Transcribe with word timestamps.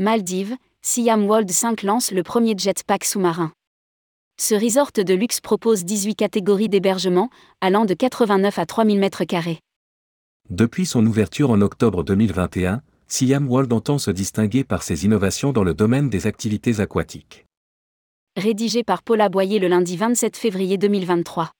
Maldives, 0.00 0.56
Siam 0.80 1.26
World 1.26 1.50
5 1.50 1.82
lance 1.82 2.10
le 2.10 2.22
premier 2.22 2.56
jetpack 2.56 3.04
sous-marin. 3.04 3.52
Ce 4.40 4.54
resort 4.54 4.92
de 4.96 5.12
luxe 5.12 5.42
propose 5.42 5.84
18 5.84 6.14
catégories 6.14 6.70
d'hébergement, 6.70 7.28
allant 7.60 7.84
de 7.84 7.92
89 7.92 8.58
à 8.58 8.64
3000 8.64 8.98
m2. 8.98 9.58
Depuis 10.48 10.86
son 10.86 11.04
ouverture 11.04 11.50
en 11.50 11.60
octobre 11.60 12.02
2021, 12.02 12.80
Siam 13.08 13.46
World 13.46 13.70
entend 13.74 13.98
se 13.98 14.10
distinguer 14.10 14.64
par 14.64 14.82
ses 14.84 15.04
innovations 15.04 15.52
dans 15.52 15.64
le 15.64 15.74
domaine 15.74 16.08
des 16.08 16.26
activités 16.26 16.80
aquatiques. 16.80 17.44
Rédigé 18.38 18.82
par 18.82 19.02
Paula 19.02 19.28
Boyer 19.28 19.58
le 19.58 19.68
lundi 19.68 19.98
27 19.98 20.34
février 20.34 20.78
2023. 20.78 21.50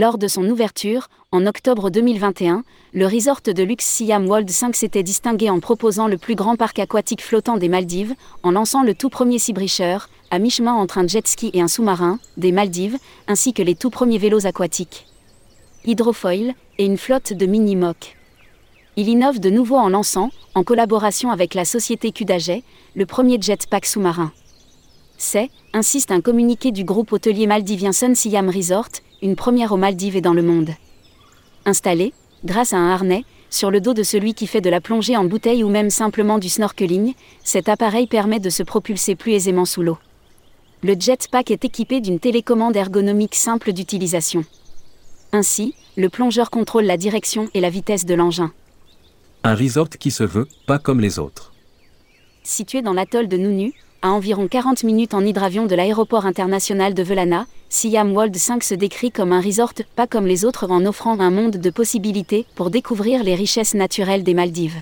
Lors 0.00 0.16
de 0.16 0.28
son 0.28 0.48
ouverture, 0.48 1.08
en 1.30 1.46
octobre 1.46 1.90
2021, 1.90 2.64
le 2.94 3.06
resort 3.06 3.42
de 3.44 3.62
luxe 3.62 3.84
Siam 3.84 4.26
World 4.26 4.48
5 4.48 4.74
s'était 4.74 5.02
distingué 5.02 5.50
en 5.50 5.60
proposant 5.60 6.08
le 6.08 6.16
plus 6.16 6.36
grand 6.36 6.56
parc 6.56 6.78
aquatique 6.78 7.22
flottant 7.22 7.58
des 7.58 7.68
Maldives, 7.68 8.14
en 8.42 8.52
lançant 8.52 8.82
le 8.82 8.94
tout 8.94 9.10
premier 9.10 9.38
Seabreacher, 9.38 9.98
à 10.30 10.38
mi-chemin 10.38 10.72
entre 10.72 10.96
un 10.96 11.06
jet 11.06 11.28
ski 11.28 11.50
et 11.52 11.60
un 11.60 11.68
sous-marin, 11.68 12.18
des 12.38 12.50
Maldives, 12.50 12.96
ainsi 13.28 13.52
que 13.52 13.62
les 13.62 13.74
tout 13.74 13.90
premiers 13.90 14.16
vélos 14.16 14.46
aquatiques. 14.46 15.06
Hydrofoil, 15.84 16.54
et 16.78 16.86
une 16.86 16.96
flotte 16.96 17.34
de 17.34 17.44
mini-mocs. 17.44 18.16
Il 18.96 19.06
innove 19.06 19.38
de 19.38 19.50
nouveau 19.50 19.76
en 19.76 19.90
lançant, 19.90 20.30
en 20.54 20.64
collaboration 20.64 21.30
avec 21.30 21.52
la 21.52 21.66
société 21.66 22.10
Kudajet, 22.10 22.62
le 22.94 23.04
premier 23.04 23.38
jetpack 23.38 23.84
sous-marin. 23.84 24.32
C'est, 25.22 25.50
insiste 25.74 26.12
un 26.12 26.22
communiqué 26.22 26.72
du 26.72 26.82
groupe 26.82 27.12
hôtelier 27.12 27.46
maldivien 27.46 27.92
Sun 27.92 28.14
Siam 28.14 28.48
Resort, 28.48 28.88
une 29.20 29.36
première 29.36 29.70
aux 29.70 29.76
Maldives 29.76 30.16
et 30.16 30.22
dans 30.22 30.32
le 30.32 30.40
monde. 30.40 30.70
Installé, 31.66 32.14
grâce 32.42 32.72
à 32.72 32.78
un 32.78 32.90
harnais, 32.90 33.26
sur 33.50 33.70
le 33.70 33.82
dos 33.82 33.92
de 33.92 34.02
celui 34.02 34.32
qui 34.32 34.46
fait 34.46 34.62
de 34.62 34.70
la 34.70 34.80
plongée 34.80 35.18
en 35.18 35.24
bouteille 35.24 35.62
ou 35.62 35.68
même 35.68 35.90
simplement 35.90 36.38
du 36.38 36.48
snorkeling, 36.48 37.12
cet 37.44 37.68
appareil 37.68 38.06
permet 38.06 38.40
de 38.40 38.48
se 38.48 38.62
propulser 38.62 39.14
plus 39.14 39.32
aisément 39.32 39.66
sous 39.66 39.82
l'eau. 39.82 39.98
Le 40.82 40.94
jetpack 40.98 41.50
est 41.50 41.66
équipé 41.66 42.00
d'une 42.00 42.18
télécommande 42.18 42.74
ergonomique 42.74 43.34
simple 43.34 43.74
d'utilisation. 43.74 44.46
Ainsi, 45.32 45.74
le 45.98 46.08
plongeur 46.08 46.48
contrôle 46.48 46.84
la 46.84 46.96
direction 46.96 47.50
et 47.52 47.60
la 47.60 47.68
vitesse 47.68 48.06
de 48.06 48.14
l'engin. 48.14 48.52
Un 49.44 49.54
resort 49.54 49.90
qui 49.90 50.12
se 50.12 50.24
veut 50.24 50.48
pas 50.66 50.78
comme 50.78 51.00
les 51.00 51.18
autres. 51.18 51.52
Situé 52.42 52.80
dans 52.80 52.94
l'atoll 52.94 53.28
de 53.28 53.36
Nunu, 53.36 53.74
à 54.02 54.10
environ 54.10 54.48
40 54.48 54.82
minutes 54.84 55.12
en 55.12 55.24
hydravion 55.24 55.66
de 55.66 55.74
l'aéroport 55.74 56.24
international 56.24 56.94
de 56.94 57.02
Velana, 57.02 57.46
Siam 57.68 58.12
World 58.14 58.34
5 58.34 58.64
se 58.64 58.74
décrit 58.74 59.10
comme 59.10 59.32
un 59.32 59.40
resort 59.40 59.74
pas 59.94 60.06
comme 60.06 60.26
les 60.26 60.44
autres 60.44 60.70
en 60.70 60.86
offrant 60.86 61.20
un 61.20 61.30
monde 61.30 61.58
de 61.58 61.70
possibilités 61.70 62.46
pour 62.54 62.70
découvrir 62.70 63.22
les 63.22 63.34
richesses 63.34 63.74
naturelles 63.74 64.22
des 64.22 64.32
Maldives. 64.34 64.80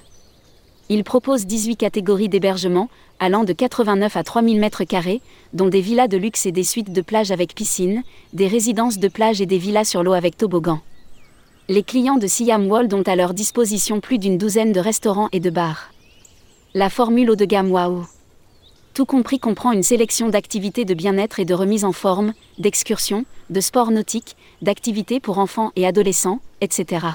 Il 0.88 1.04
propose 1.04 1.46
18 1.46 1.76
catégories 1.76 2.28
d'hébergement, 2.28 2.88
allant 3.18 3.44
de 3.44 3.52
89 3.52 4.16
à 4.16 4.22
3000 4.22 4.60
m2, 4.60 5.20
dont 5.52 5.68
des 5.68 5.80
villas 5.80 6.08
de 6.08 6.16
luxe 6.16 6.46
et 6.46 6.52
des 6.52 6.62
suites 6.62 6.92
de 6.92 7.02
plage 7.02 7.30
avec 7.30 7.54
piscine, 7.54 8.04
des 8.32 8.46
résidences 8.46 8.98
de 8.98 9.08
plage 9.08 9.40
et 9.40 9.46
des 9.46 9.58
villas 9.58 9.84
sur 9.84 10.02
l'eau 10.02 10.12
avec 10.12 10.36
toboggan. 10.36 10.80
Les 11.68 11.82
clients 11.82 12.16
de 12.16 12.26
Siam 12.26 12.70
World 12.70 12.94
ont 12.94 13.02
à 13.02 13.16
leur 13.16 13.34
disposition 13.34 14.00
plus 14.00 14.18
d'une 14.18 14.38
douzaine 14.38 14.72
de 14.72 14.80
restaurants 14.80 15.28
et 15.32 15.40
de 15.40 15.50
bars. 15.50 15.90
La 16.72 16.88
formule 16.88 17.30
haut 17.30 17.36
de 17.36 17.44
gamme 17.44 17.70
Wow 17.70 18.06
tout 18.98 19.06
compris 19.06 19.38
comprend 19.38 19.70
une 19.70 19.84
sélection 19.84 20.28
d'activités 20.28 20.84
de 20.84 20.92
bien-être 20.92 21.38
et 21.38 21.44
de 21.44 21.54
remise 21.54 21.84
en 21.84 21.92
forme, 21.92 22.32
d'excursions, 22.58 23.24
de 23.48 23.60
sports 23.60 23.92
nautiques, 23.92 24.34
d'activités 24.60 25.20
pour 25.20 25.38
enfants 25.38 25.70
et 25.76 25.86
adolescents, 25.86 26.40
etc. 26.60 27.06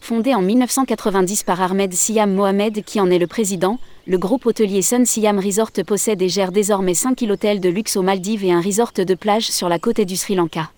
Fondé 0.00 0.34
en 0.34 0.40
1990 0.40 1.42
par 1.42 1.60
Ahmed 1.60 1.92
Siam 1.92 2.32
Mohamed 2.32 2.82
qui 2.82 2.98
en 2.98 3.10
est 3.10 3.18
le 3.18 3.26
président, 3.26 3.78
le 4.06 4.16
groupe 4.16 4.46
hôtelier 4.46 4.80
Sun 4.80 5.04
Siam 5.04 5.38
Resort 5.38 5.72
possède 5.86 6.22
et 6.22 6.30
gère 6.30 6.50
désormais 6.50 6.94
5 6.94 7.20
hôtels 7.28 7.60
de 7.60 7.68
luxe 7.68 7.98
aux 7.98 8.02
Maldives 8.02 8.46
et 8.46 8.52
un 8.52 8.62
resort 8.62 8.92
de 8.96 9.14
plage 9.14 9.50
sur 9.50 9.68
la 9.68 9.78
côte 9.78 10.00
du 10.00 10.16
Sri 10.16 10.34
Lanka. 10.34 10.70